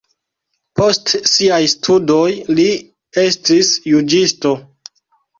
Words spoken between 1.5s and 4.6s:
studoj li estis juĝisto.